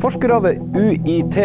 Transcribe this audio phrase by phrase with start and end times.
[0.00, 1.36] Forskere ved UiT,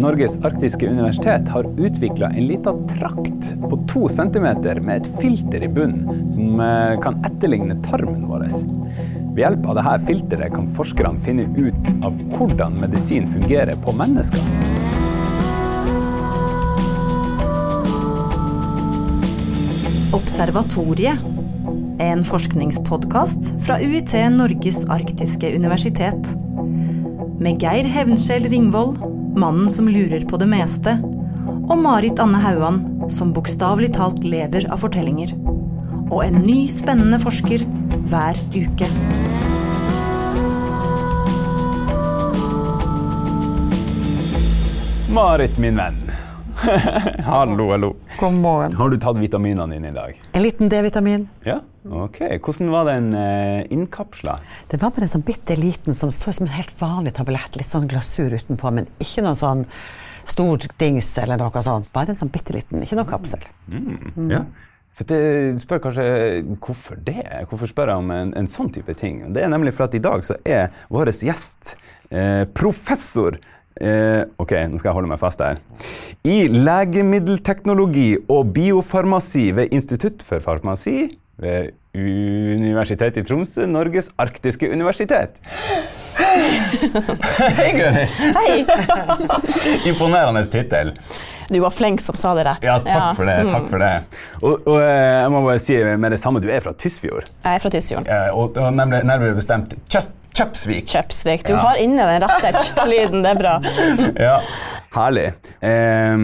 [0.00, 5.68] Norges arktiske universitet, har utvikla en liten trakt på to centimeter med et filter i
[5.68, 8.46] bunnen som eh, kan etterligne tarmen vår.
[9.34, 14.40] Ved hjelp av dette filteret kan forskerne finne ut av hvordan medisin fungerer på mennesker.
[20.16, 21.28] Observatoriet.
[22.02, 26.32] En forskningspodkast fra UiT Norges arktiske universitet.
[27.42, 29.00] Med Geir Hevnskjell Ringvold,
[29.34, 30.92] mannen som lurer på det meste,
[31.42, 32.76] og Marit Anne Hauan,
[33.10, 35.32] som bokstavelig talt lever av fortellinger.
[36.12, 37.64] Og en ny, spennende forsker
[38.12, 38.86] hver uke.
[45.10, 46.11] Marit, min venn.
[47.18, 47.96] hallo, hallo.
[48.18, 48.74] God morgen.
[48.74, 50.20] Har du tatt vitaminene dine i dag?
[50.32, 51.28] En liten D-vitamin.
[51.44, 51.58] Ja?
[51.88, 52.20] Ok.
[52.42, 54.38] Hvordan var den eh, innkapsla?
[54.70, 57.56] Det var bare en sånn bitte liten som så ut som en helt vanlig tablett.
[57.58, 59.64] Litt sånn glasur utenpå, men ikke noe sånn
[60.28, 61.90] stor dings eller noe sånt.
[61.94, 63.42] Bare en sånn bitte liten, ikke noe kapsel.
[63.66, 64.30] Mm.
[64.30, 64.44] Ja.
[64.92, 65.22] For det
[65.62, 66.04] spør kanskje
[66.60, 67.24] hvorfor det?
[67.50, 69.22] Hvorfor spør jeg om en, en sånn type ting?
[69.34, 71.74] Det er nemlig for at i dag så er vår gjest
[72.12, 73.40] eh, professor
[73.80, 75.60] eh, Ok, nå skal jeg holde meg fast her.
[76.24, 81.10] I legemiddelteknologi og biofarmasi ved Institutt for farmasi
[81.42, 85.36] ved Universitetet i Tromsø, Norges arktiske universitet.
[87.58, 88.08] Hei, Gøril!
[88.36, 88.64] Hei!
[89.90, 90.94] Imponerende tittel.
[91.52, 92.64] Du var flink som sa det rett.
[92.64, 93.36] Ja, takk for det.
[93.50, 93.92] takk for det.
[94.40, 97.28] Og, og eh, jeg må bare si med det samme, du er fra Tysfjord.
[97.44, 98.08] Jeg er fra Tysfjord.
[98.08, 100.86] Eh, og, og nemlig, nærmere bestemt Kjøp, Kjøpsvik.
[100.88, 101.42] Kjøpsvik.
[101.46, 101.58] Du Ja.
[101.58, 103.54] har inne den rette ch-lyden, det er bra.
[104.26, 104.38] Ja,
[104.94, 105.26] herlig.
[105.60, 106.16] Eh,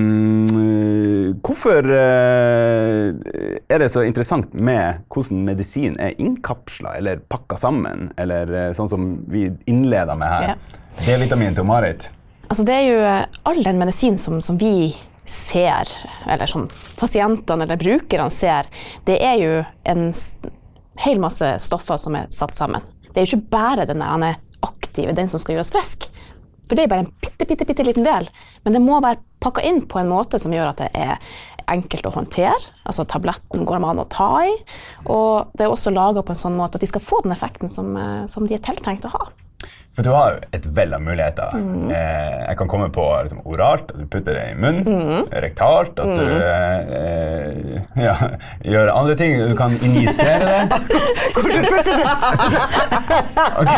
[1.44, 8.70] hvorfor er det så interessant med hvordan medisin er innkapsla eller pakka sammen, eller eh,
[8.76, 10.48] sånn som vi innleda med her?
[10.54, 10.56] Ja.
[11.04, 12.08] D-vitamin til Marit.
[12.48, 14.94] Altså, det er jo eh, all den medisin som, som vi
[15.28, 15.88] ser,
[16.26, 16.64] eller som
[16.98, 18.70] pasientene eller brukerne ser,
[19.04, 19.50] det er jo
[19.84, 20.06] en
[21.04, 22.80] hel masse stoffer som er satt sammen.
[23.18, 26.06] Det er jo ikke bare den der er aktive, den som skal gjøre oss friske.
[26.68, 28.28] For det er bare en bitte, bitte, bitte liten del.
[28.62, 31.16] Men det må være pakka inn på en måte som gjør at det er
[31.66, 32.54] enkelt å håndtere.
[32.86, 34.54] Altså tabletten går an å ta i.
[35.10, 37.66] Og det er også laga på en sånn måte at de skal få den effekten
[37.72, 39.26] som, eh, som de er tiltenkt å ha.
[39.98, 41.54] For du har et vell av muligheter.
[41.58, 41.88] Mm.
[41.90, 44.84] Eh, jeg kan komme på liksom, oralt, at du putter det i munnen.
[44.86, 45.24] Mm.
[45.42, 48.14] Rektalt, at du eh, ja,
[48.62, 49.34] gjør andre ting.
[49.50, 50.78] Du kan injisere det.
[51.34, 52.06] Hvor du putter det?
[53.58, 53.70] Ok.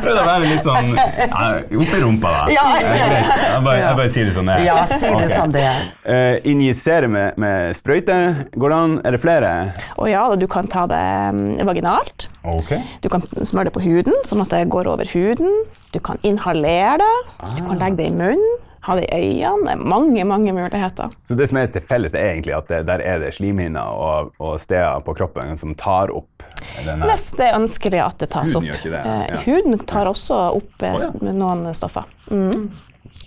[0.00, 1.46] Prøvde å være litt sånn ja,
[1.82, 2.42] oppi rumpa, da.
[2.54, 3.06] Ja, ja, ja.
[3.10, 4.64] Jeg bare, jeg bare sier det sånn det er.
[4.68, 5.30] Ja, si det okay.
[5.32, 5.82] som det er.
[6.14, 8.16] Eh, injisere med, med sprøyte,
[8.54, 8.96] går det an?
[9.04, 9.52] Er det flere?
[10.00, 11.02] Å ja, du kan ta det
[11.36, 12.30] mm, vaginalt.
[12.40, 12.80] Okay.
[13.04, 15.64] Du kan smøre det på huden, sånn at det går over huden.
[15.94, 17.14] Du kan inhalere det.
[17.58, 19.66] Du kan legge det i munnen, ha det i øynene.
[19.66, 21.10] Det er mange, mange muligheter.
[21.28, 24.30] Så det som er til felles, er egentlig at det, der er det slimhinner og,
[24.40, 26.46] og steder på kroppen som tar opp
[26.84, 28.82] denne Hvis det er ønskelig at det tas Huden opp.
[28.84, 29.42] det, Eh, ja.
[29.46, 31.32] Huden tar også opp oh, ja.
[31.32, 32.08] noen stoffer.
[32.30, 32.70] Mm.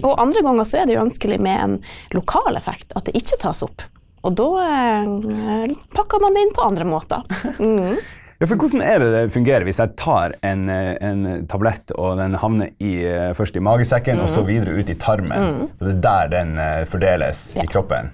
[0.03, 1.75] Og andre ganger så er det jo ønskelig med en
[2.17, 3.83] lokal effekt, at det ikke tas opp.
[4.23, 7.25] Og da eh, pakker man det inn på andre måter.
[7.59, 7.97] Mm.
[8.41, 12.17] Ja, for Hvordan er det det fungerer hvis jeg tar en, eh, en tablett og
[12.17, 15.69] den havner i, eh, først i magesekken og så videre ut i tarmen?
[15.79, 16.55] Og det er der den
[16.89, 18.13] fordeles fordeles i kroppen.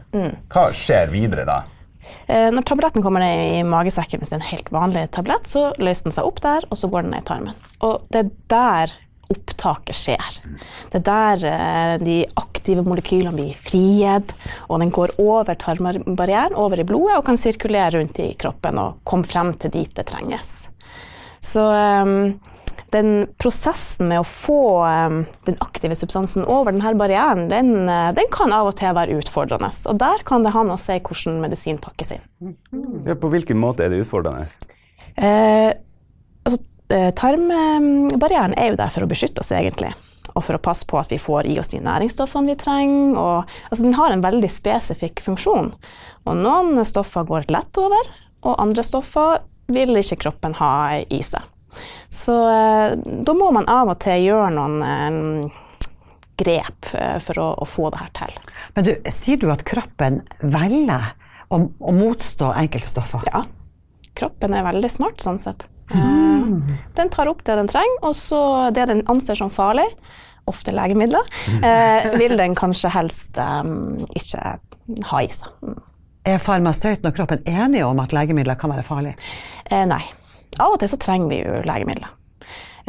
[0.49, 1.59] Hva skjer videre da?
[2.27, 5.69] Eh, Når tabletten kommer ned i magesekken, hvis det er en helt vanlig tablett, så
[5.77, 7.55] løser den seg opp der, og så går den ned i tarmen.
[7.85, 8.95] Og det er der
[9.29, 10.39] opptaket skjer.
[10.91, 14.33] Det er der eh, de aktive molekylene blir frigitt,
[14.67, 19.01] og den går over tarmbarrieren, over i blodet, og kan sirkulere rundt i kroppen og
[19.07, 20.69] komme frem til dit det trenges.
[21.45, 22.13] Så eh,
[22.89, 28.55] den prosessen med å få eh, den aktive substansen over denne barrieren, den, den kan
[28.55, 29.69] av og til være utfordrende.
[29.91, 32.57] Og der kan det ha noe å si hvordan medisin pakkes inn.
[33.05, 34.47] Ja, på hvilken måte er det utfordrende?
[35.19, 35.71] Eh,
[36.47, 39.91] altså, tarmbarrieren er jo der for å beskytte oss, egentlig.
[40.33, 43.17] Og for å passe på at vi får i oss de næringsstoffene vi trenger.
[43.19, 45.71] Og, altså, den har en veldig spesifikk funksjon.
[46.25, 48.11] Og noen stoffer går lett over,
[48.45, 51.45] og andre stoffer vil ikke kroppen ha i seg.
[52.09, 55.57] Så eh, da må man av og til gjøre noen eh,
[56.39, 58.37] grep eh, for å, å få det her til.
[58.75, 61.11] Men du, sier du at kroppen velger
[61.53, 63.29] å, å motstå enkelte stoffer?
[63.29, 63.43] Ja,
[64.17, 65.67] kroppen er veldig smart sånn sett.
[65.95, 68.41] Eh, Den tar opp det den trenger, og så
[68.75, 69.87] det den anser som farlig,
[70.49, 71.25] ofte legemidler,
[71.61, 74.57] eh, vil den kanskje helst um, ikke
[75.11, 75.51] ha i seg.
[75.61, 75.77] Mm.
[76.29, 79.15] Er farmasøyten og kroppen enige om at legemidler kan være farlige?
[79.69, 80.01] Eh, nei.
[80.59, 82.09] Av og til så trenger vi jo legemidler.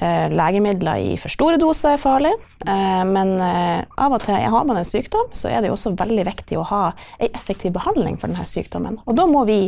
[0.00, 2.32] Eh, legemidler i for store doser er farlig.
[2.66, 5.94] Eh, men eh, av og til har man en sykdom, så er det jo også
[5.98, 6.82] veldig viktig å ha
[7.18, 8.98] en effektiv behandling for denne sykdommen.
[9.06, 9.60] Og da må vi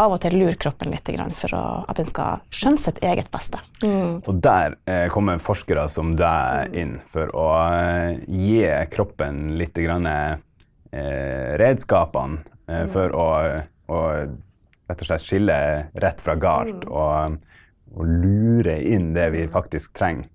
[0.00, 3.58] av og til lure kroppen litt for at den skal skjønne sitt eget beste.
[3.82, 7.48] Og der eh, kommer forskere som deg inn for å
[8.28, 8.62] gi
[8.92, 13.28] kroppen litt grann, eh, redskapene eh, for å,
[13.90, 14.00] å
[14.90, 15.60] rett og slett skille
[16.02, 17.38] rett fra galt og,
[17.96, 20.28] og lure inn det vi faktisk trenger.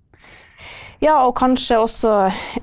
[1.04, 2.12] Ja, og kanskje også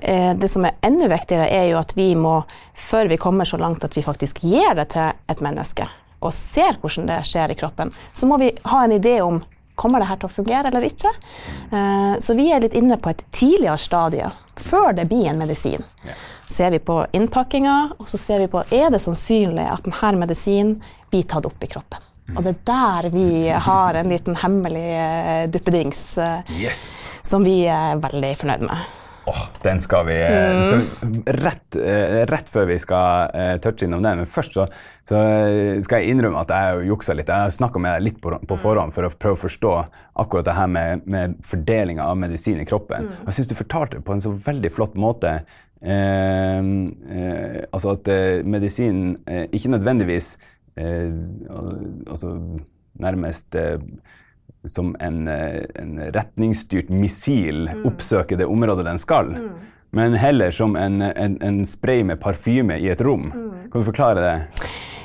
[0.01, 2.41] eh, det som er enda viktigere, er jo at vi må,
[2.73, 5.85] før vi kommer så langt at vi faktisk gir det til et menneske,
[6.19, 9.43] og ser hvordan det skjer i kroppen, så må vi ha en idé om
[9.75, 11.09] kommer det her til å fungere eller ikke.
[11.73, 14.29] Eh, så vi er litt inne på et tidligere stadie,
[14.59, 15.85] før det blir en medisin.
[16.05, 16.17] Ja.
[16.49, 20.75] Ser vi på innpakkinga, og så ser vi på er det sannsynlig at denne medisinen
[21.09, 22.02] blir tatt opp i kroppen.
[22.31, 26.85] Og det er der vi har en liten hemmelig eh, duppedings eh, Yes!
[27.23, 28.91] som vi er veldig fornøyd med.
[29.25, 30.61] Åh, den skal vi, mm.
[30.63, 34.19] skal vi rett, eh, rett før vi skal uh, touche innom den.
[34.19, 34.65] Men først så,
[35.07, 37.31] så eh, skal jeg innrømme at jeg juksa litt.
[37.31, 39.73] Jeg har snakka med deg litt på, på forhånd for å prøve å forstå
[40.19, 43.07] akkurat det her med, med fordelinga av medisin i kroppen.
[43.07, 43.21] Mm.
[43.29, 45.37] jeg syns du fortalte det på en så veldig flott måte.
[45.83, 52.35] Eh, eh, altså at eh, medisinen eh, ikke nødvendigvis eh, altså
[52.99, 53.79] nærmest eh,
[54.65, 59.33] som en, eh, en retningsstyrt missil oppsøker det området den skal,
[59.93, 63.29] men heller som en, en, en spray med parfyme i et rom.
[63.71, 64.63] Kan du forklare det?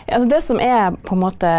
[0.09, 1.51] Altså det som er på en måte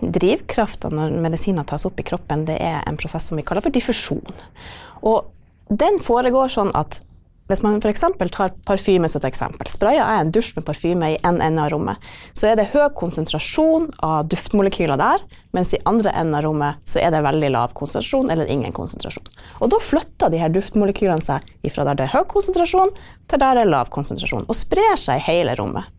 [0.00, 3.74] drivkrafta når medisiner tas opp i kroppen, det er en prosess som vi kaller for
[3.74, 4.40] diffusjon.
[5.04, 5.28] Og
[5.68, 7.02] den foregår sånn at
[7.50, 8.04] hvis man f.eks.
[8.32, 11.72] tar parfyme som et eksempel, sprayer jeg en dusj med parfyme i en ende av
[11.74, 15.24] rommet, så er det høy konsentrasjon av duftmolekyler der,
[15.56, 19.26] mens i andre enden av rommet så er det veldig lav konsentrasjon eller ingen konsentrasjon.
[19.60, 22.94] Og da flytter de her duftmolekylene seg fra der det er høy konsentrasjon,
[23.30, 25.90] til der det er lav konsentrasjon, og sprer seg i hele rommet.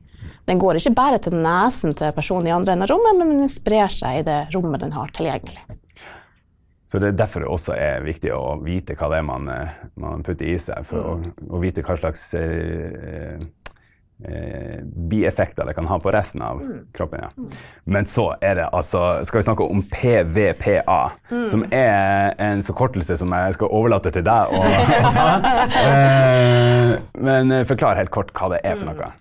[0.50, 3.52] Den går ikke bare til nesen til personen i andre enden av rommet, men den
[3.52, 5.81] sprer seg i det rommet den har tilgjengelig.
[6.92, 9.76] Så Det er derfor det også er viktig å vite hva det er man, eh,
[9.96, 11.14] man putter i seg, for å,
[11.48, 13.40] å vite hva slags eh,
[14.24, 14.80] eh,
[15.12, 16.62] bieffekter det kan ha på resten av
[16.96, 17.26] kroppen.
[17.26, 17.50] Ja.
[17.92, 21.02] Men så er det altså Skal vi snakke om PVPA,
[21.52, 25.28] som er en forkortelse som jeg skal overlate til deg å å ta.
[25.82, 29.12] Eh, men eh, forklar helt kort hva det er for noe.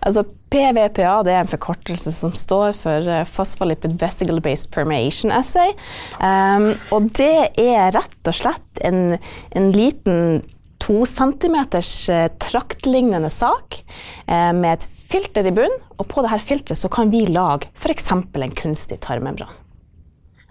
[0.00, 5.74] Altså PVPA det er en forkortelse som står for eh, Phospholipid Vesicle Based Permeation Assay.
[6.18, 9.18] Um, og det er rett og slett en,
[9.56, 10.40] en liten
[10.80, 13.84] to centimeters eh, traktlignende sak
[14.26, 18.08] eh, med et filter i bunnen, og på dette filteret kan vi lage f.eks.
[18.10, 19.52] en kunstig tarmmembran.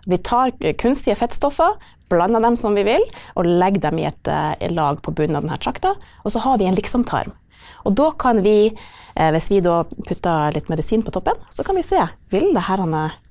[0.09, 1.75] Vi tar kunstige fettstoffer,
[2.09, 3.03] blander dem som vi vil,
[3.37, 6.61] og legger dem i et eh, lag på bunnen av denne trakta, og så har
[6.61, 7.33] vi en liksom-tarm.
[7.87, 8.73] Og da kan vi,
[9.15, 12.01] hvis vi da putter litt medisin på toppen, så kan vi se
[12.33, 12.81] vil det her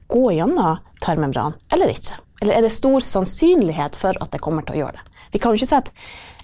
[0.08, 2.16] gå gjennom tarmmembranen eller ikke.
[2.40, 5.24] Eller er det stor sannsynlighet for at det kommer til å gjøre det.
[5.34, 5.90] Vi kan jo ikke si at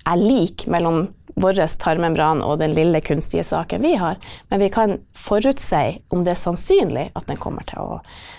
[0.04, 4.98] er lik mellom vår tarmmembran og den lille kunstige saken vi har, men vi kan
[5.18, 7.96] forutsi om det er sannsynlig at den kommer til å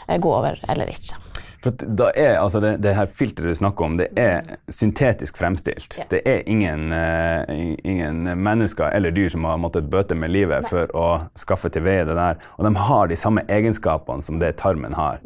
[0.08, 1.20] eh, gå over eller ikke.
[1.66, 5.98] For da er altså det, det her filteret du snakker om, det er syntetisk fremstilt.
[5.98, 6.06] Ja.
[6.12, 10.94] Det er ingen, eh, ingen mennesker eller dyr som har måttet bøte med livet for
[10.96, 12.38] å skaffe til veie det der.
[12.60, 15.20] Og de har de samme egenskapene som det tarmen har.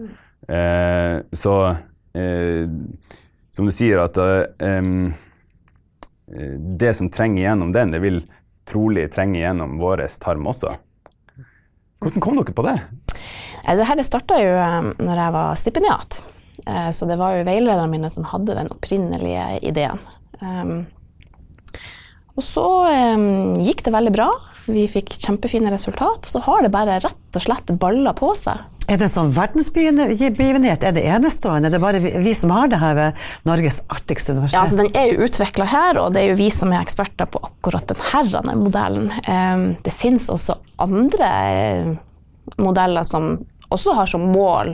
[0.47, 1.55] Eh, så
[2.15, 2.71] eh,
[3.51, 4.93] som du sier at eh, eh,
[6.79, 8.21] det som trenger gjennom den, det vil
[8.69, 10.75] trolig trenge gjennom vår tarm også.
[11.99, 12.77] Hvordan kom dere på det?
[13.65, 16.21] Eh, Det her starta jo eh, når jeg var stipendiat.
[16.65, 19.99] Eh, Så det var jo veilederne mine som hadde den opprinnelige ideen.
[20.39, 20.87] Um,
[22.39, 24.29] Og så um, gikk det veldig bra.
[24.69, 26.23] Vi fikk kjempefine resultat.
[26.29, 28.63] Så har det bare rett og slett balla på seg.
[28.89, 30.83] Er det sånn verdensbegivenhet?
[30.83, 31.69] Er det enestående?
[31.69, 34.57] Er det bare vi, som har det her ved Norges artigste universitet?
[34.57, 37.29] Ja, altså Den er jo utvikla her, og det er jo vi som er eksperter
[37.29, 39.11] på akkurat denne modellen.
[39.27, 41.93] Um, det fins også andre eh,
[42.57, 43.35] modeller som
[43.73, 44.67] også har som mål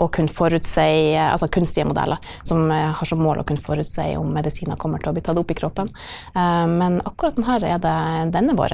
[0.00, 4.32] å kunne forutsi Altså kunstige modeller som eh, har som mål å kunne forutsi om
[4.34, 5.88] medisiner kommer til å bli tatt opp i kroppen.
[6.34, 7.96] Eh, men akkurat denne er det
[8.34, 8.72] denne vår.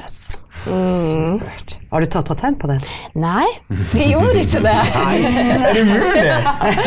[0.67, 1.39] Mm.
[1.91, 2.81] Har du tatt patent på den?
[3.17, 3.47] Nei,
[3.93, 4.77] vi gjorde ikke det.
[5.67, 6.23] Er det mulig?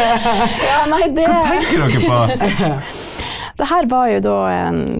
[0.70, 2.16] ja, nei, det Hva tenker dere på?
[3.60, 4.36] Det her var jo da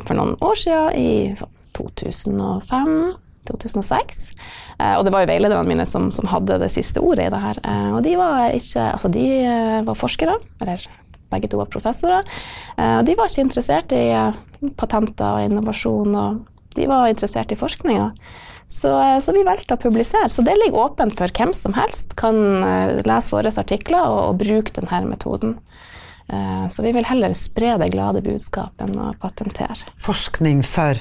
[0.04, 4.35] for noen år siden, i sånn 2005-2006.
[4.80, 7.42] Eh, og det var jo veilederne mine som, som hadde det siste ordet i det
[7.42, 7.60] her.
[7.64, 10.87] Eh, og de var ikke Altså, de eh, var forskere, eller
[11.30, 12.26] begge to var professorer.
[12.75, 14.02] Og de var ikke interessert i
[14.75, 18.08] patenter og innovasjon, og de var interessert i forskninga.
[18.66, 18.90] Så,
[19.22, 20.26] så vi valgte å publisere.
[20.34, 22.34] Så det ligger åpent for hvem som helst kan
[23.06, 25.54] lese våre artikler og, og bruke denne metoden.
[26.32, 29.75] Eh, Så vi vil heller spre det glade budskapet enn å patentere.
[29.99, 30.94] Forskning for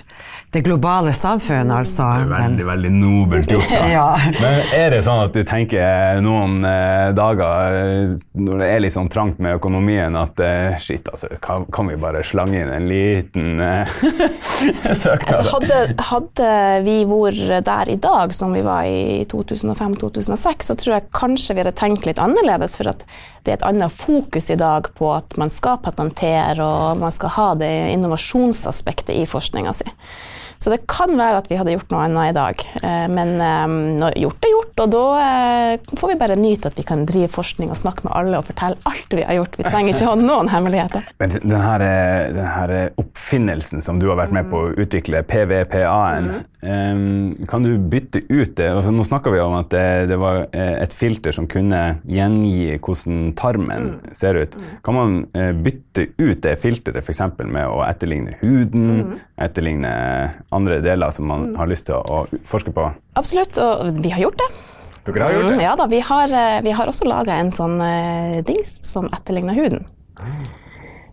[0.55, 2.07] det globale samfunn, altså.
[2.31, 3.67] Veldig, veldig nobelt gjort.
[3.69, 3.81] da.
[3.93, 4.07] Ja.
[4.41, 8.95] Men er det sånn at du tenker noen eh, dager eh, når det er litt
[8.95, 12.89] sånn trangt med økonomien, at eh, shit, altså, kan, kan vi bare slange inn en
[12.89, 13.93] liten eh,
[15.03, 15.35] søknad?
[15.43, 16.51] Altså hadde, hadde
[16.89, 21.63] vi vært der i dag som vi var i 2005-2006, så tror jeg kanskje vi
[21.65, 22.77] hadde tenkt litt annerledes.
[22.79, 23.05] For at
[23.43, 27.33] det er et annet fokus i dag på at man skal patentere og man skal
[27.37, 29.87] ha det innovasjonsaspektet i forskninga si.
[30.59, 32.63] Så det kan være at vi hadde gjort noe annet i dag.
[32.83, 36.83] Eh, Men eh, gjort er gjort, og da eh, får vi bare nyte at vi
[36.87, 39.55] kan drive forskning og snakke med alle og fortelle alt vi har gjort.
[39.55, 41.07] Vi trenger ikke ha noen hemmeligheter.
[41.23, 41.85] Men den her,
[42.35, 47.05] den her oppfinnelsen som du har vært med på å utvikle, PVPA-en, em,
[47.47, 48.67] kan du bytte ut det?
[48.67, 53.31] Altså, nå snakka vi om at det, det var et filter som kunne gjengi hvordan
[53.39, 54.59] tarmen ser ut.
[54.83, 55.17] Kan man
[55.63, 57.23] bytte ut det filteret f.eks.
[57.45, 59.91] med å etterligne huden, etterligne
[60.55, 62.89] andre deler som man har lyst til å, forske på?
[63.19, 64.49] Absolutt, og vi har gjort det.
[65.09, 65.63] Dere har gjort det?
[65.63, 69.57] Ja da, vi har, eh, vi har også laga en sånn eh, dings som etterligner
[69.57, 69.87] huden.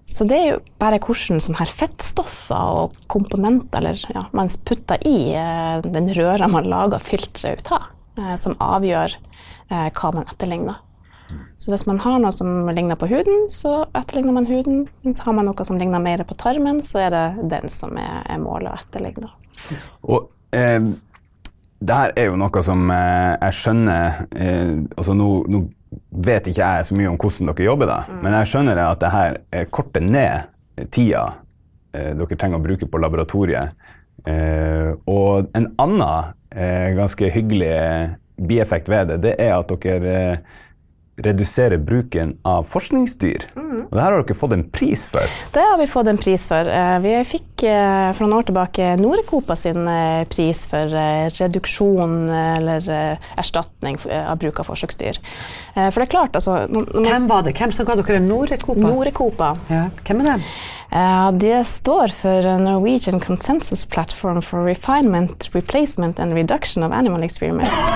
[0.07, 5.03] Så det er jo bare hvordan sånne her fettstoffer og komponenter eller, ja, man putter
[5.07, 7.89] i eh, den røra man lager filteret ut av,
[8.23, 10.79] eh, som avgjør eh, hva man etterligner.
[11.57, 14.85] Så hvis man har noe som ligner på huden, så etterligner man huden.
[15.07, 18.23] Mens har man noe som ligner mer på tarmen, så er det den som er,
[18.29, 19.33] er målet å etterligne.
[20.07, 20.93] Og eh,
[21.79, 25.65] det her er jo noe som eh, jeg skjønner eh, altså nå, nå
[26.27, 29.13] vet ikke jeg så mye om hvordan dere jobber, da, men jeg skjønner at det
[29.13, 29.39] her
[29.73, 31.25] korter ned tida
[31.95, 33.87] eh, dere trenger å bruke på laboratoriet.
[34.27, 37.75] Eh, og en annen eh, ganske hyggelig
[38.37, 40.17] bieffekt ved det, det er at dere
[41.17, 43.47] reduserer bruken av forskningsdyr.
[43.57, 45.25] Og det her har dere fått en pris for.
[45.55, 46.69] Det har vi fått en pris for.
[46.69, 50.93] Eh, Vi fikk eh, for noen år tilbake Norecopa sin eh, pris for
[51.39, 52.89] reduksjon eller
[53.39, 55.19] erstatning av bruk av forsøksdyr.
[55.75, 57.57] Eh, For det er klart, altså når når man- Hvem var det?
[57.57, 58.81] Hvem som ga dere Norecopa?
[58.81, 60.43] Norecopa Ja, hvem er det?
[60.97, 67.91] Eh, det står for Norwegian Consensus Platform for Refinement, Replacement and Reduction of Animal Experiments.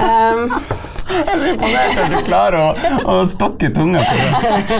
[0.00, 0.54] Um,
[1.48, 4.78] Imponert at du klarer å, å stokke tunga på det.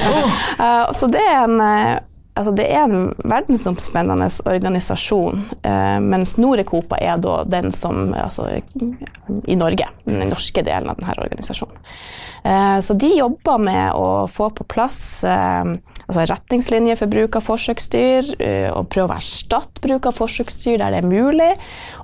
[0.60, 1.96] uh, så det er en eh,
[2.38, 8.44] Altså det er en verdensomspennende organisasjon, eh, mens Norecopa er da den som altså,
[9.42, 11.80] i Norge, den norske delen av denne organisasjonen.
[12.48, 15.74] Eh, så de jobber med å få på plass eh,
[16.08, 20.94] altså retningslinjer for bruk av forsøksdyr, eh, og prøve å erstatte bruk av forsøksdyr der
[20.94, 21.50] det er mulig,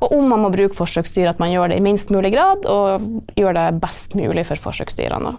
[0.03, 3.39] og om man må bruke forsøksdyr, at man gjør det i minst mulig grad, og
[3.41, 5.39] gjør det best mulig for forsøksdyrene.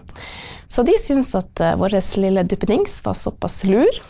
[0.66, 4.00] Så de syns at vår lille duppedings var såpass lur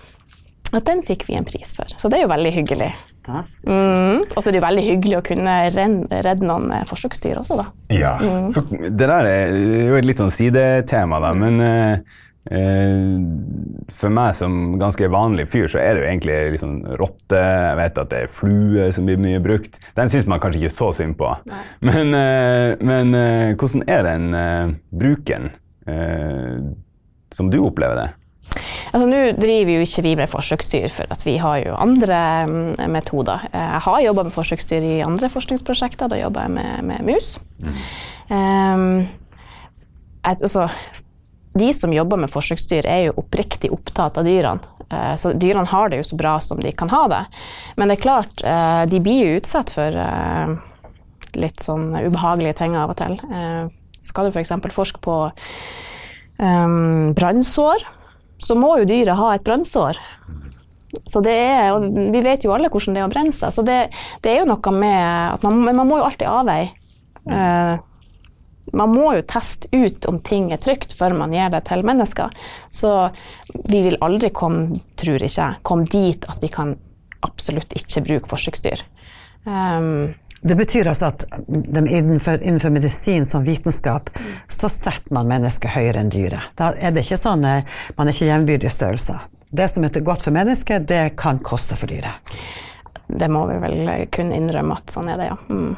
[0.73, 1.93] at den fikk vi en pris for.
[2.01, 2.89] Så det er jo veldig hyggelig.
[3.27, 3.71] Fantastisk.
[3.71, 4.23] Mm.
[4.23, 7.67] Og så er det jo veldig hyggelig å kunne redde noen eh, forsøksdyr også, da.
[7.95, 8.15] Ja.
[8.55, 9.57] For det der er
[9.91, 11.97] jo et litt sånn sidetema, da, men uh,
[13.91, 17.41] for meg som ganske vanlig fyr, så er det jo egentlig sånn rotte.
[17.41, 19.81] Jeg vet at det er flue som blir mye brukt.
[19.99, 21.33] Den syns man kanskje ikke så synd på.
[21.87, 23.17] Men, uh, men
[23.59, 25.51] hvordan er den bruken
[27.35, 28.07] som du opplever det?
[28.97, 32.85] Altså, Nå driver jo ikke vi med forsøksdyr, for at vi har jo andre mm,
[32.95, 33.43] metoder.
[33.53, 36.09] Eh, Jeg har jobba med forsøksdyr i andre forskningsprosjekter.
[36.09, 37.35] Da jobber jeg med, med mus.
[38.31, 39.03] Um,
[40.25, 40.65] et, altså,
[41.61, 44.65] de som jobber med forsøksdyr, er jo oppriktig opptatt av dyrene.
[44.89, 47.21] Eh, Så dyrene har det jo så bra som de kan ha det.
[47.77, 50.01] Men det er klart, eh, de blir jo utsatt for
[51.37, 53.21] litt sånn ubehagelige ting av og til.
[54.01, 54.55] Skal du f.eks.
[54.73, 55.19] forske på
[56.41, 57.85] um, brannsår,
[58.43, 60.01] så må jo dyret ha et brannsår.
[61.05, 63.65] Så det er, og vi vet jo alle hvordan det er å brenne seg, så
[63.67, 63.81] det,
[64.25, 66.73] det er jo noe med at man, man må jo alltid avveie.
[67.27, 67.77] Uh,
[68.77, 72.35] man må jo teste ut om ting er trygt før man gir det til mennesker.
[72.75, 72.93] Så
[73.71, 76.75] vi vil aldri komme, tror ikke komme dit at vi kan
[77.27, 78.83] absolutt ikke bruke forsøksdyr.
[79.47, 84.11] Um, Det betyr altså at de innenfor, innenfor medisin som vitenskap,
[84.47, 86.53] så setter man mennesket høyere enn dyret.
[86.59, 89.25] Da er det ikke sånn at man er ikke jevnbyrdige størrelser.
[89.57, 92.21] Det som er godt for mennesket, det kan koste for dyret.
[93.07, 95.37] det må vi vel kunne innrømme at sånn er det, ja.
[95.49, 95.77] Mm.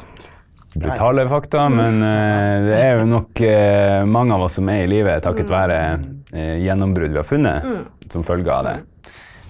[0.75, 4.89] brutale fakta, men uh, det er jo nok uh, mange av oss som er i
[4.89, 7.69] live takket være uh, gjennombrudd vi har funnet
[8.11, 8.77] som følge av det.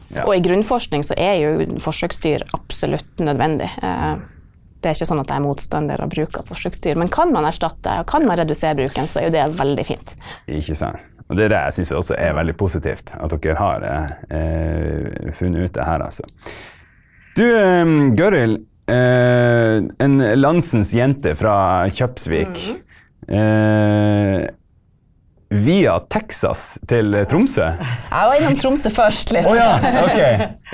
[0.09, 0.25] Ja.
[0.25, 3.69] Og i grunnforskning så er jo forsøksdyr absolutt nødvendig.
[3.83, 4.13] Eh,
[4.79, 7.47] Det er ikke sånn at jeg er motstander av bruk av forsøksdyr, men kan man
[7.49, 10.13] erstatte og kan man redusere bruken, så er jo det veldig fint.
[10.47, 11.07] Ikke sant.
[11.29, 13.83] Og det er det jeg syns også er veldig positivt, at dere har
[14.33, 16.25] eh, funnet ut det her, altså.
[17.37, 18.57] Du, eh, Gøril.
[18.89, 22.63] Eh, en landsens jente fra Kjøpsvik.
[23.29, 24.47] Eh,
[25.49, 27.65] via Texas til Tromsø.
[27.73, 29.47] Jeg var innom Tromsø først litt.
[29.49, 29.69] Å ja,
[30.03, 30.19] ok.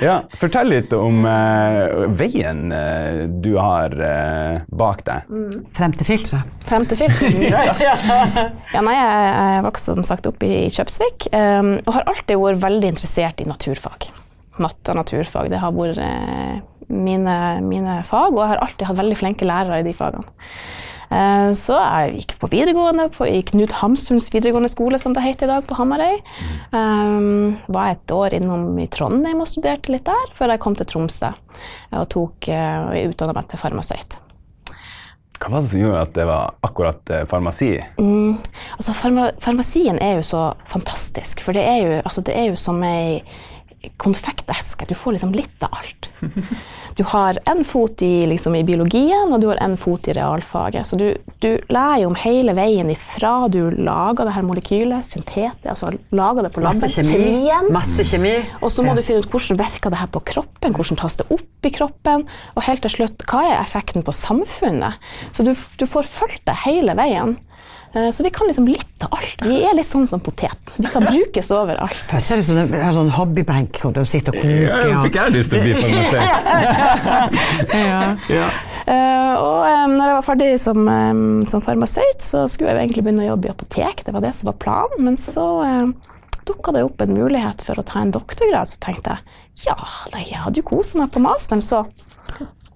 [0.04, 5.32] Ja, fortell litt om uh, veien uh, du har uh, bak deg.
[5.76, 6.52] Frem til filteret.
[6.68, 7.80] Frem til filteret.
[8.74, 12.64] ja, nei, jeg, jeg vokste som sagt opp i Kjøpsvik, um, og har alltid vært
[12.66, 14.10] veldig interessert i naturfag.
[14.60, 15.48] Matte og naturfag.
[15.52, 16.04] Det har vært
[16.92, 20.28] mine, mine fag, og jeg har alltid hatt veldig flinke lærere i de fagene.
[21.10, 25.46] Eh, så jeg gikk på videregående på, i Knut Hamsuns videregående skole, som det heter
[25.46, 26.20] i dag, på Hamarøy.
[26.74, 30.88] Um, var et år innom i Trondheim og studerte litt der, før jeg kom til
[30.90, 31.32] Tromsø
[31.96, 34.18] og tok uh, utdanna meg til farmasøyt.
[35.36, 37.74] Hva var det som gjorde at det var akkurat eh, farmasi?
[38.00, 38.38] Mm,
[38.78, 42.56] altså farma, farmasien er jo så fantastisk, for det er jo, altså det er jo
[42.60, 43.20] som ei
[43.96, 44.86] konfekteske.
[44.88, 46.08] Du får liksom litt av alt.
[46.96, 50.86] Du har en fot i, liksom, i biologien, og du har en fot i realfaget.
[50.88, 51.10] Så du,
[51.44, 56.46] du lærer jo om hele veien ifra du lager det her molekylet, syntetet, altså lager
[56.48, 57.12] det på Masse kjemi.
[57.18, 57.68] kjemien.
[57.74, 58.34] Masse kjemi.
[58.62, 59.00] Og så må Ja.
[59.00, 62.24] du finne ut hvordan virker det her på kroppen, hvordan tas det opp i kroppen,
[62.56, 64.96] og helt til slutt, hva er effekten på samfunnet?
[65.36, 67.36] Så du, du får fulgt det hele veien.
[67.96, 69.40] Eh, Så vi kan liksom litt av alt.
[69.46, 70.72] Vi er litt sånn som poteten.
[70.76, 71.96] Vi kan brukes overalt.
[72.12, 74.66] Jeg ser ut som en har sånn hobbybenk hvor du sitter og koker.
[74.68, 76.30] Ja, og- fikk jeg lyst til å bli farmasøyt.
[78.36, 78.48] ja.
[78.86, 82.82] Uh, og um, når jeg var ferdig som, um, som farmasøyt, så skulle jeg jo
[82.84, 84.04] egentlig begynne å jobbe i apotek.
[84.06, 85.00] Det var det som var planen.
[85.08, 85.88] Men så uh,
[86.46, 88.70] dukka det opp en mulighet for å ta en doktorgrad.
[88.70, 89.74] Så tenkte jeg ja,
[90.12, 91.86] nei, jeg hadde jo kosa meg på masteren, så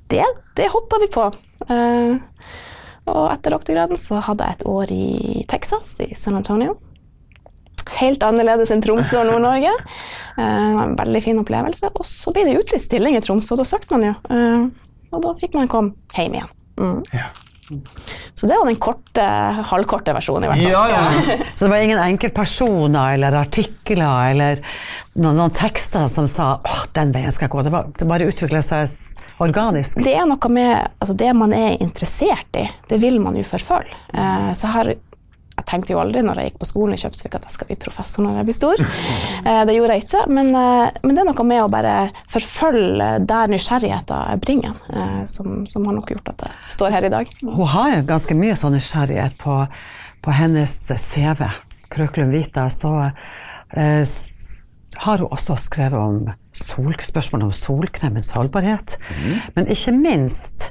[0.09, 0.25] det,
[0.57, 1.27] det hoppa vi på.
[1.69, 2.15] Eh,
[3.11, 6.77] og etter doktorgraden så hadde jeg et år i Texas, i San Antonio.
[7.99, 9.73] Helt annerledes enn Tromsø og Nord-Norge.
[10.37, 11.91] Eh, det var en veldig fin opplevelse.
[11.97, 14.17] Og så ble det utlyst stilling i Tromsø, og da søkte man jo.
[14.31, 14.67] Eh,
[15.11, 16.53] og da fikk man komme hjem igjen.
[16.81, 17.01] Mm.
[17.17, 17.31] Ja.
[18.35, 19.25] Så det var den korte,
[19.71, 20.73] halvkorte versjonen, i hvert fall.
[20.73, 21.45] Ja, ja.
[21.55, 24.63] Så det var ingen enkeltpersoner eller artikler eller
[25.15, 27.67] noen, noen tekster som sa åh, den veien skal jeg gå.
[27.67, 28.91] Det, var, det bare utvikla seg
[29.41, 30.01] organisk.
[30.05, 33.97] Det er noe med altså det man er interessert i, det vil man jo forfølge.
[34.15, 34.95] Eh, så her,
[35.61, 37.77] jeg tenkte jo aldri når jeg gikk på skolen i Kjøpsvik at jeg skal bli
[37.81, 38.85] professor når jeg blir stor.
[39.41, 41.95] Eh, det gjorde jeg ikke, men, eh, men det er noe med å bare
[42.29, 47.13] forfølge der nysgjerrigheten bringer, en, som, som har nok gjort at jeg står her i
[47.15, 47.31] dag.
[47.41, 49.57] Hun har jo ganske mye sånn nysgjerrighet på,
[50.21, 51.47] på hennes CV.
[51.91, 54.05] Krøklund Vita, så eh,
[55.07, 58.99] har hun også skrevet om sol, spørsmål om solkremens holdbarhet.
[59.57, 60.71] Men ikke minst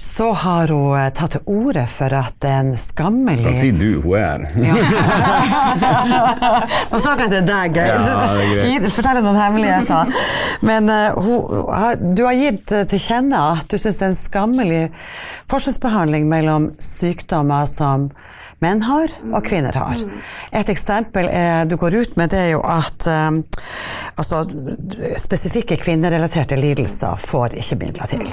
[0.00, 4.14] så har hun eh, tatt til orde for at en skammelig Kan si du, hun
[4.14, 4.76] er her.
[6.92, 8.06] Nå snakker jeg til deg, Geir.
[8.06, 10.14] Ja, Fortell noen hemmeligheter.
[10.62, 14.20] Men uh, hun, du har gitt eh, til kjenne at du syns det er en
[14.20, 14.84] skammelig
[15.50, 18.12] forskjellsbehandling mellom sykdommer som
[18.64, 20.00] menn har og kvinner har.
[20.52, 23.42] Et eksempel er, du går ut med, det er jo at um,
[24.18, 24.42] altså,
[25.20, 28.26] spesifikke kvinnerelaterte lidelser får ikke midler til.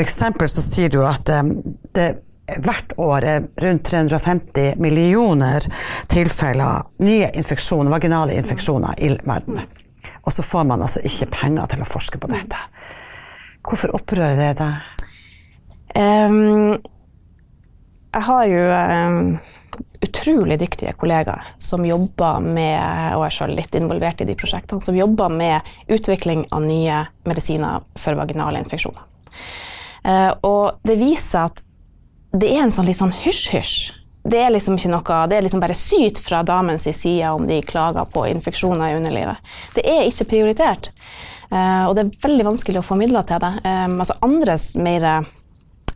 [0.00, 1.52] Eksempel så sier du at um,
[1.96, 2.08] det
[2.64, 5.66] hvert år er rundt 350 millioner
[6.08, 9.60] tilfeller nye infeksjoner, vaginale infeksjoner i verden.
[10.24, 12.60] Og så får man altså ikke penger til å forske på dette.
[13.68, 14.94] Hvorfor opprører det deg?
[15.98, 16.78] Um,
[18.14, 19.26] jeg har jo ehm,
[20.04, 22.78] utrolig dyktige kollegaer som jobber med,
[23.16, 27.86] og er selv litt involvert i de prosjektene, som jobber med utvikling av nye medisiner
[27.98, 29.04] for vaginale infeksjoner.
[30.04, 31.62] Eh, og det viser at
[32.38, 33.94] det er en sånn litt sånn hysj-hysj.
[34.28, 37.62] Det er liksom ikke noe, det er liksom bare syt fra damens side om de
[37.64, 39.40] klager på infeksjoner i underlivet.
[39.76, 40.92] Det er ikke prioritert.
[41.48, 43.54] Eh, og det er veldig vanskelig å få midler til det.
[43.64, 45.08] Eh, altså andres mer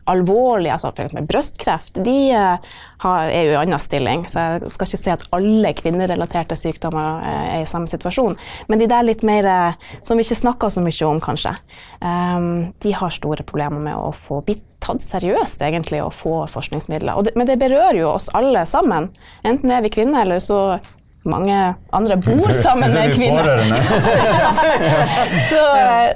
[0.09, 1.15] alvorlige, altså f.eks.
[1.29, 4.25] brystkreft, de eh, har, er jo i annen stilling.
[4.29, 8.37] Så jeg skal ikke si at alle kvinnerelaterte sykdommer eh, er i samme situasjon.
[8.71, 11.55] Men de der litt mer eh, som vi ikke snakker så mye om, kanskje,
[12.03, 12.49] eh,
[12.85, 17.23] de har store problemer med å få bli tatt seriøst egentlig og få forskningsmidler.
[17.23, 19.09] Det, men det berører jo oss alle sammen.
[19.47, 20.59] Enten er vi kvinner, eller så
[21.29, 21.57] mange
[21.95, 23.43] andre bor sammen med en kvinne.
[25.49, 25.61] Så,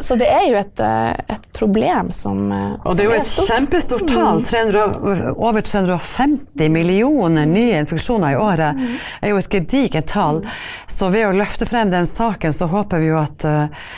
[0.03, 3.29] så det er jo et, eh, et problem som eh, Og det er jo et
[3.29, 3.49] stort.
[3.51, 4.41] kjempestort tall.
[4.45, 8.83] 300, over 350 millioner nye infeksjoner i året
[9.21, 10.43] er jo et gedigent tall.
[10.89, 13.89] Så ved å løfte frem den saken, så håper vi jo at eh,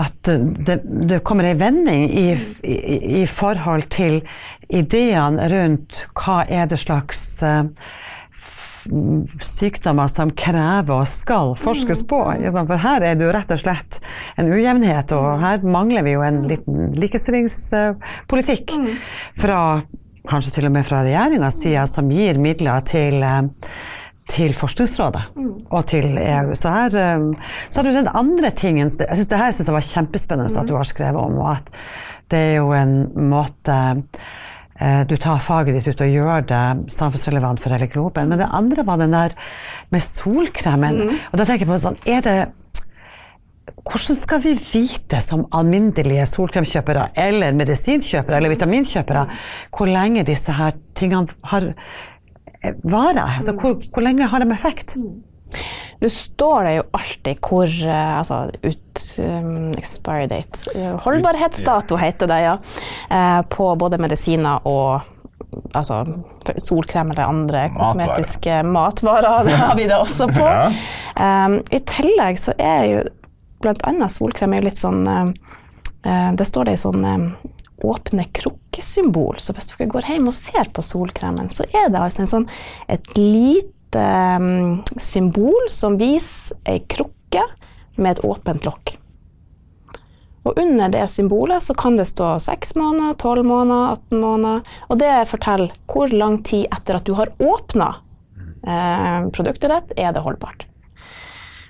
[0.00, 2.30] at det, det kommer ei vending i,
[2.64, 2.76] i,
[3.20, 4.22] i forhold til
[4.72, 7.20] ideene rundt hva er det slags
[9.42, 12.20] sykdommer som krever og skal forskes på.
[12.52, 13.98] For her er det jo rett og slett
[14.40, 18.76] en ujevnhet, og her mangler vi jo en liten likestillingspolitikk
[19.38, 19.62] fra
[20.28, 23.42] kanskje til og med fra regjeringas side, som gir midler til eh,
[24.32, 25.22] til Forskningsrådet
[25.74, 26.54] og til EU.
[26.56, 27.24] Så her eh,
[27.68, 30.68] så har du den andre tingen jeg synes, Det her syns jeg var kjempespennende at
[30.68, 31.72] du har skrevet om, og at
[32.30, 32.96] det er jo en
[33.28, 33.78] måte
[35.06, 36.62] du tar faget ditt ut og gjør det
[36.94, 38.30] samfunnsrelevant for hele globen.
[38.30, 39.36] Men det andre var den der
[39.92, 41.02] med solkremen.
[41.30, 42.36] Og da tenker jeg på sånn, er det
[43.82, 49.24] hvordan skal vi vite som alminnelige solkremkjøpere eller medisinkjøpere eller vitaminkjøpere
[49.74, 53.38] hvor lenge disse her tingene har eh, varer?
[53.38, 54.96] Altså, hvor, hvor lenge har de effekt?
[56.02, 62.30] Nå står det jo alltid hvor eh, Altså ut um, expiry date eh, Holdbarhetsdato heter
[62.30, 62.56] det, ja.
[63.10, 65.00] eh, på både medisiner og
[65.76, 66.02] altså,
[66.58, 69.44] solkrem eller andre kosmetiske matvarer.
[69.46, 70.48] Det har vi det også på.
[70.52, 70.70] Ja.
[71.46, 73.00] Um, I tillegg så er jo
[73.68, 77.26] annet solkrem er jo litt sånn eh, Det står det i sånn eh,
[77.82, 79.38] åpne krukkesymbol.
[79.42, 82.48] Så hvis dere går hjem og ser på solkremen, så er det altså en sånn
[82.90, 87.44] et lite um, symbol som viser ei krukke
[87.96, 88.96] med et åpent lokk.
[90.42, 94.74] Og under det symbolet så kan det stå 6 måneder, 12 måneder, 18 måneder.
[94.90, 97.92] Og det forteller hvor lang tid etter at du har åpna
[98.66, 100.66] eh, produktet ditt, er det holdbart.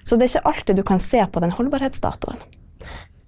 [0.02, 2.40] Så det er ikke alltid du kan se på den holdbarhetsdatoen.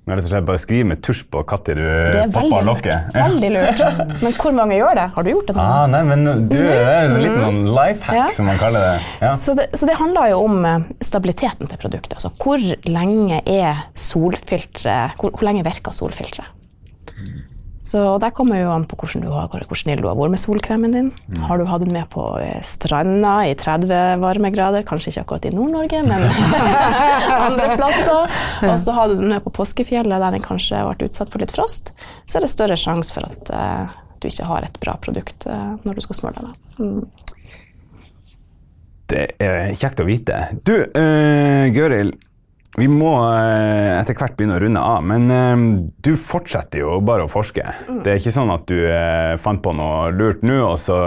[0.05, 2.59] Men rett og slett bare skriv med tusj på når du Det er popper veldig
[2.59, 2.67] lurt.
[2.69, 3.07] lokket.
[3.15, 3.23] Ja.
[3.25, 3.79] Veldig lurt.
[4.23, 5.07] Men hvor mange gjør det?
[5.15, 5.55] Har du gjort det?
[5.65, 8.27] Ah, nei, men du, det er en sånn liten sånn life hack, Ja.
[8.37, 8.99] som man kaller det.
[9.23, 9.31] Ja.
[9.41, 12.19] Så, det, så det handler jo om eh, stabiliteten til produktet.
[12.19, 16.53] Altså hvor lenge er solfilteret Hvor, hvor lenge virker solfilteret?
[17.85, 20.41] Så det Der kommer jo an på hvordan, du har, hvordan du har vært med
[20.41, 21.11] solkremen din.
[21.45, 25.53] Har du hatt den med på eh, stranda i 30 varmegrader, kanskje ikke akkurat i
[25.53, 26.25] Nord-Norge, men
[27.49, 28.39] andre plasser.
[28.71, 31.45] Og så har du den med på påskefjellet der den kanskje har vært utsatt for
[31.45, 31.93] litt frost,
[32.25, 33.93] så er det større sjanse for at uh,
[34.23, 36.57] du ikke har et bra produkt uh, når du skal smøre deg.
[36.81, 37.25] Mm.
[39.13, 40.41] Det er kjekt å vite.
[40.65, 42.17] Du, uh, Gøril.
[42.75, 45.65] Vi må eh, etter hvert begynne å runde av, men eh,
[46.03, 47.63] du fortsetter jo bare å forske.
[48.03, 50.99] Det er ikke sånn at du eh, fant på noe lurt nå, og så,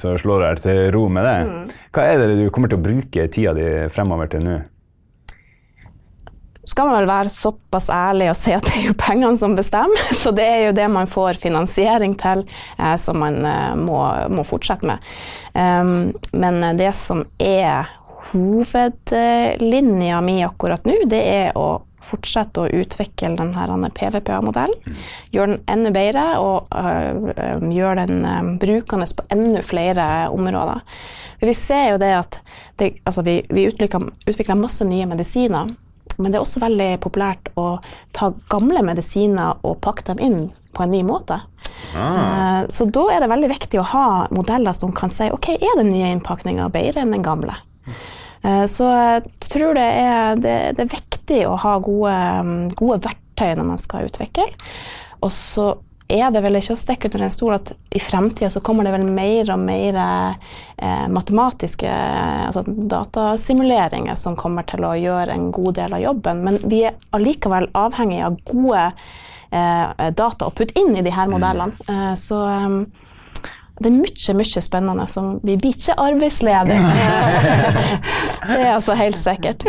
[0.00, 1.74] så slår du deg til ro med det.
[1.94, 4.62] Hva er det du kommer til å bruke tida di fremover til nå?
[6.64, 10.06] skal man vel være såpass ærlig og si at det er jo pengene som bestemmer.
[10.22, 12.44] Så det er jo det man får finansiering til,
[12.78, 14.00] eh, som man eh, må,
[14.32, 15.12] må fortsette med.
[15.54, 17.92] Um, men det som er
[18.34, 24.96] hovedlinja mi akkurat nå, det er å fortsette å utvikle denne PVPA-modellen.
[25.32, 30.82] Gjøre den enda bedre og øh, gjøre den øh, brukende på enda flere områder.
[31.44, 32.38] Vi ser jo det at
[32.80, 35.72] det, altså vi, vi utvikler, utvikler masse nye medisiner.
[36.14, 37.78] Men det er også veldig populært å
[38.14, 40.38] ta gamle medisiner og pakke dem inn
[40.74, 41.40] på en ny måte.
[41.96, 42.66] Ah.
[42.70, 45.90] Så da er det veldig viktig å ha modeller som kan si ok, er den
[45.90, 47.56] nye innpakninga bedre enn den gamle.
[48.44, 53.00] Eh, Så jeg tror det er, det, det er viktig å ha gode, mm, gode
[53.06, 54.46] verktøy når man skal utvikle.
[55.24, 55.72] Og så
[56.12, 58.92] er det vel ikke å stikke under en stol at i fremtida så kommer det
[58.92, 65.78] vel mer og mer eh, matematiske altså datasimuleringer som kommer til å gjøre en god
[65.80, 66.44] del av jobben.
[66.44, 68.84] Men vi er allikevel avhengig av gode
[69.48, 71.72] eh, data å putte inn i de her modellene.
[71.88, 72.78] Eh, så eh,
[73.74, 76.78] det er mye, mye spennende som Vi blir ikke arbeidsledige.
[78.52, 79.66] det er altså helt sikkert.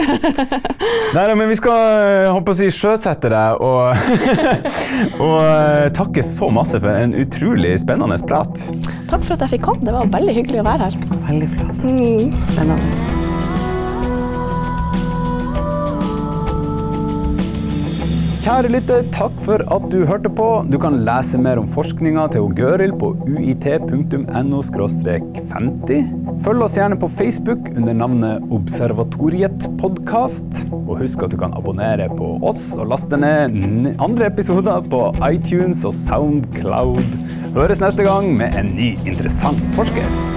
[1.15, 3.98] Nei, men vi skal holdt på å si, sjøsette deg og,
[5.18, 8.68] og eh, takke så masse for en utrolig spennende prat.
[9.10, 9.86] Takk for at jeg fikk komme.
[9.86, 11.00] Det var veldig hyggelig å være her.
[11.26, 11.89] Veldig flott.
[11.89, 12.38] Mm.
[12.46, 13.35] Spennende.
[18.45, 20.45] Kjære lytter, takk for at du hørte på.
[20.69, 26.12] Du kan lese mer om forskninga til Gøril på uit.no 50.
[26.45, 30.62] Følg oss gjerne på Facebook under navnet Observatoriet podkast.
[30.77, 35.81] Og husk at du kan abonnere på oss og laste ned andre episoder på iTunes
[35.81, 37.17] og Soundcloud.
[37.58, 40.35] Høres neste gang med en ny interessant forsker.